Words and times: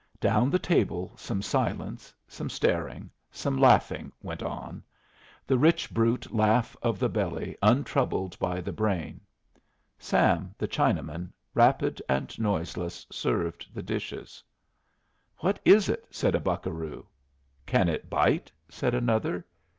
Down 0.19 0.49
the 0.49 0.57
table 0.57 1.13
some 1.15 1.43
silence, 1.43 2.11
some 2.27 2.49
staring, 2.49 3.11
much 3.35 3.45
laughing 3.45 4.11
went 4.19 4.41
on 4.41 4.83
the 5.45 5.59
rich 5.59 5.91
brute 5.93 6.33
laugh 6.33 6.75
of 6.81 6.97
the 6.97 7.07
belly 7.07 7.55
untroubled 7.61 8.35
by 8.39 8.61
the 8.61 8.71
brain. 8.71 9.21
Sam, 9.99 10.55
the 10.57 10.67
Chinaman, 10.67 11.31
rapid 11.53 12.01
and 12.09 12.29
noiseless, 12.39 13.05
served 13.11 13.71
the 13.75 13.83
dishes. 13.83 14.41
"What 15.37 15.59
is 15.65 15.87
it?" 15.87 16.07
said 16.09 16.33
a 16.33 16.39
buccaroo. 16.39 17.05
"Can 17.67 17.87
it 17.87 18.09
bite?" 18.09 18.51
said 18.69 18.95
another. 18.95 19.45